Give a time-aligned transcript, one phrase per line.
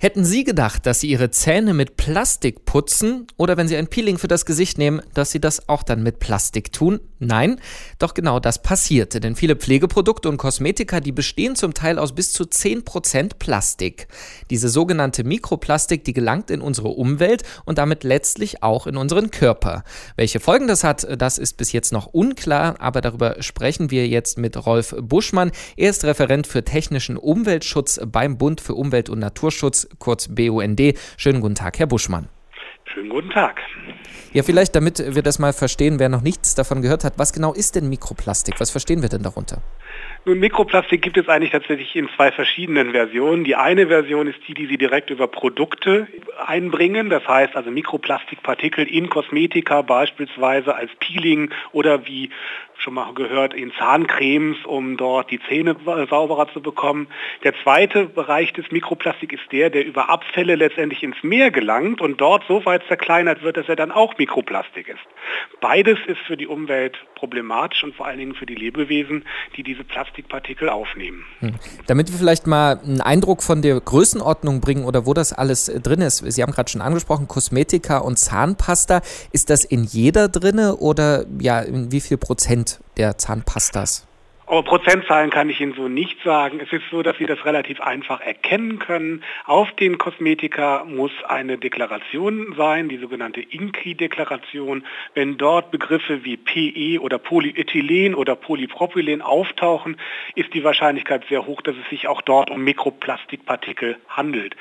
[0.00, 4.16] Hätten Sie gedacht, dass Sie Ihre Zähne mit Plastik putzen oder wenn Sie ein Peeling
[4.16, 7.00] für das Gesicht nehmen, dass Sie das auch dann mit Plastik tun?
[7.18, 7.60] Nein,
[7.98, 12.32] doch genau das passierte, denn viele Pflegeprodukte und Kosmetika, die bestehen zum Teil aus bis
[12.32, 14.06] zu 10% Plastik.
[14.50, 19.82] Diese sogenannte Mikroplastik, die gelangt in unsere Umwelt und damit letztlich auch in unseren Körper.
[20.14, 24.38] Welche Folgen das hat, das ist bis jetzt noch unklar, aber darüber sprechen wir jetzt
[24.38, 25.50] mit Rolf Buschmann.
[25.76, 30.80] Er ist Referent für technischen Umweltschutz beim Bund für Umwelt und Naturschutz kurz BUND.
[31.16, 32.28] Schönen guten Tag, Herr Buschmann.
[32.92, 33.60] Schönen guten Tag.
[34.32, 37.52] Ja, vielleicht damit wir das mal verstehen, wer noch nichts davon gehört hat, was genau
[37.52, 38.60] ist denn Mikroplastik?
[38.60, 39.62] Was verstehen wir denn darunter?
[40.24, 43.44] Nun, Mikroplastik gibt es eigentlich tatsächlich in zwei verschiedenen Versionen.
[43.44, 46.06] Die eine Version ist die, die Sie direkt über Produkte
[46.44, 47.08] einbringen.
[47.08, 52.30] Das heißt also Mikroplastikpartikel in Kosmetika beispielsweise als Peeling oder wie
[52.78, 57.08] schon mal gehört, in Zahncremes, um dort die Zähne sauberer zu bekommen.
[57.42, 62.20] Der zweite Bereich des Mikroplastik ist der, der über Abfälle letztendlich ins Meer gelangt und
[62.20, 65.00] dort so weit zerkleinert wird, dass er dann auch Mikroplastik ist.
[65.60, 69.24] Beides ist für die Umwelt problematisch und vor allen Dingen für die Lebewesen,
[69.56, 71.24] die diese Plastikpartikel aufnehmen.
[71.40, 71.54] Hm.
[71.86, 76.00] Damit wir vielleicht mal einen Eindruck von der Größenordnung bringen oder wo das alles drin
[76.00, 76.18] ist.
[76.18, 79.02] Sie haben gerade schon angesprochen, Kosmetika und Zahnpasta.
[79.32, 84.07] Ist das in jeder drinne oder ja, in wie viel Prozent der Zahnpastas?
[84.48, 86.58] Aber Prozentzahlen kann ich Ihnen so nicht sagen.
[86.58, 89.22] Es ist so, dass Sie das relativ einfach erkennen können.
[89.44, 94.86] Auf den Kosmetika muss eine Deklaration sein, die sogenannte INCRI-Deklaration.
[95.12, 99.98] Wenn dort Begriffe wie PE oder Polyethylen oder Polypropylen auftauchen,
[100.34, 104.56] ist die Wahrscheinlichkeit sehr hoch, dass es sich auch dort um Mikroplastikpartikel handelt.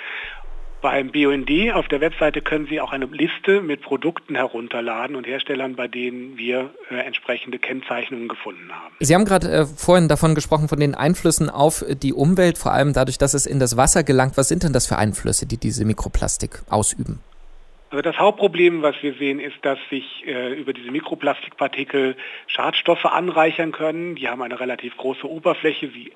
[0.81, 5.75] Beim BUND auf der Webseite können Sie auch eine Liste mit Produkten herunterladen und Herstellern,
[5.75, 8.93] bei denen wir äh, entsprechende Kennzeichnungen gefunden haben.
[8.99, 12.93] Sie haben gerade äh, vorhin davon gesprochen, von den Einflüssen auf die Umwelt, vor allem
[12.93, 14.37] dadurch, dass es in das Wasser gelangt.
[14.37, 17.19] Was sind denn das für Einflüsse, die diese Mikroplastik ausüben?
[17.89, 23.71] Also das Hauptproblem, was wir sehen, ist, dass sich äh, über diese Mikroplastikpartikel Schadstoffe anreichern
[23.71, 24.15] können.
[24.15, 25.89] Die haben eine relativ große Oberfläche.
[25.89, 26.11] Sie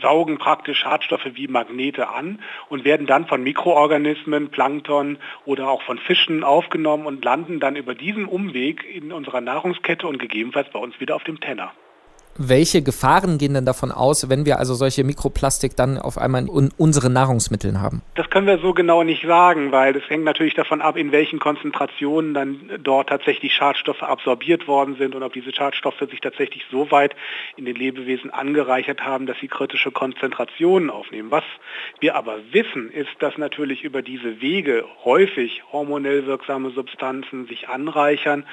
[0.00, 5.98] saugen praktisch Schadstoffe wie Magnete an und werden dann von Mikroorganismen, Plankton oder auch von
[5.98, 10.98] Fischen aufgenommen und landen dann über diesen Umweg in unserer Nahrungskette und gegebenenfalls bei uns
[11.00, 11.72] wieder auf dem Tenner.
[12.40, 16.70] Welche Gefahren gehen denn davon aus, wenn wir also solche Mikroplastik dann auf einmal in
[16.78, 18.00] unseren Nahrungsmitteln haben?
[18.14, 21.40] Das können wir so genau nicht sagen, weil das hängt natürlich davon ab, in welchen
[21.40, 26.92] Konzentrationen dann dort tatsächlich Schadstoffe absorbiert worden sind und ob diese Schadstoffe sich tatsächlich so
[26.92, 27.16] weit
[27.56, 31.32] in den Lebewesen angereichert haben, dass sie kritische Konzentrationen aufnehmen.
[31.32, 31.44] Was
[31.98, 38.44] wir aber wissen, ist, dass natürlich über diese Wege häufig hormonell wirksame Substanzen sich anreichern,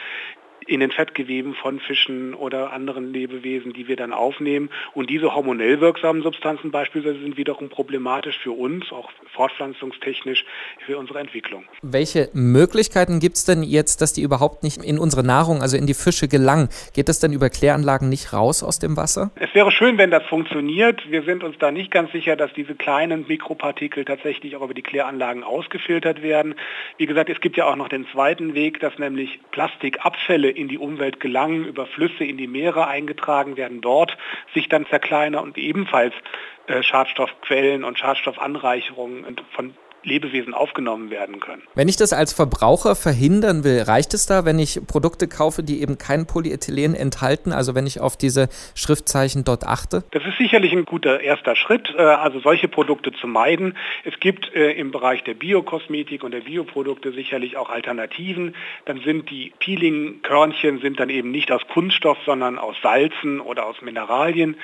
[0.67, 4.69] in den Fettgeweben von Fischen oder anderen Lebewesen, die wir dann aufnehmen.
[4.93, 10.45] Und diese hormonell wirksamen Substanzen beispielsweise sind wiederum problematisch für uns, auch fortpflanzungstechnisch
[10.85, 11.65] für unsere Entwicklung.
[11.81, 15.87] Welche Möglichkeiten gibt es denn jetzt, dass die überhaupt nicht in unsere Nahrung, also in
[15.87, 16.69] die Fische gelangen?
[16.93, 19.31] Geht das denn über Kläranlagen nicht raus aus dem Wasser?
[19.35, 21.09] Es wäre schön, wenn das funktioniert.
[21.09, 24.81] Wir sind uns da nicht ganz sicher, dass diese kleinen Mikropartikel tatsächlich auch über die
[24.81, 26.55] Kläranlagen ausgefiltert werden.
[26.97, 30.77] Wie gesagt, es gibt ja auch noch den zweiten Weg, dass nämlich Plastikabfälle in die
[30.77, 34.17] Umwelt gelangen, über Flüsse in die Meere eingetragen werden, dort
[34.53, 36.13] sich dann zerkleinern und ebenfalls
[36.67, 41.63] äh, Schadstoffquellen und Schadstoffanreicherungen von Lebewesen aufgenommen werden können.
[41.75, 45.81] Wenn ich das als Verbraucher verhindern will, reicht es da, wenn ich Produkte kaufe, die
[45.81, 50.03] eben kein Polyethylen enthalten, also wenn ich auf diese Schriftzeichen dort achte?
[50.11, 53.77] Das ist sicherlich ein guter erster Schritt, äh, also solche Produkte zu meiden.
[54.03, 58.55] Es gibt äh, im Bereich der Biokosmetik und der Bioprodukte sicherlich auch Alternativen.
[58.85, 63.81] Dann sind die Peeling-Körnchen sind dann eben nicht aus Kunststoff, sondern aus Salzen oder aus
[63.81, 64.57] Mineralien.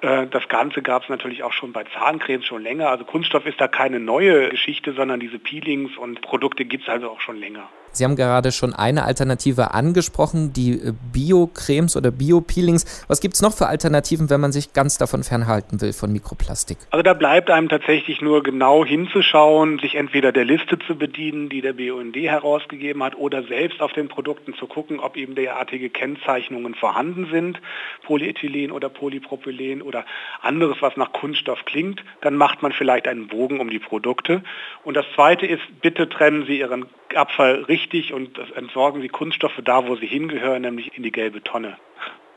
[0.00, 2.88] Äh, das Ganze gab es natürlich auch schon bei Zahncremes schon länger.
[2.88, 6.88] Also Kunststoff ist da keine neue Geschichte Produkte, sondern diese Peelings und Produkte gibt es
[6.88, 7.68] also auch schon länger.
[7.92, 13.04] Sie haben gerade schon eine Alternative angesprochen, die äh, Bio-Cremes oder Bio-Peelings.
[13.08, 16.78] Was gibt es noch für Alternativen, wenn man sich ganz davon fernhalten will von Mikroplastik?
[16.90, 21.60] Also da bleibt einem tatsächlich nur genau hinzuschauen, sich entweder der Liste zu bedienen, die
[21.60, 26.74] der BUND herausgegeben hat, oder selbst auf den Produkten zu gucken, ob eben derartige Kennzeichnungen
[26.74, 27.60] vorhanden sind,
[28.04, 30.04] Polyethylen oder Polypropylen oder
[30.42, 32.02] anderes, was nach Kunststoff klingt.
[32.20, 34.42] Dann macht man vielleicht einen Bogen um die Produkte.
[34.84, 39.86] Und das Zweite ist, bitte trennen Sie Ihren Abfall richtig und entsorgen Sie Kunststoffe da,
[39.86, 41.76] wo sie hingehören, nämlich in die gelbe Tonne.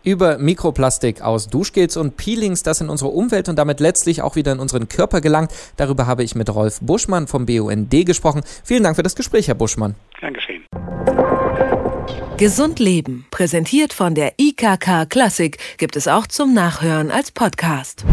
[0.04, 4.52] Über Mikroplastik aus Duschgels und Peelings, das in unsere Umwelt und damit letztlich auch wieder
[4.52, 5.52] in unseren Körper gelangt.
[5.78, 8.42] Darüber habe ich mit Rolf Buschmann vom BUND gesprochen.
[8.64, 9.96] Vielen Dank für das Gespräch, Herr Buschmann.
[10.20, 10.64] Gern geschehen.
[12.38, 18.04] Gesund Leben, präsentiert von der IKK Klassik, gibt es auch zum Nachhören als Podcast.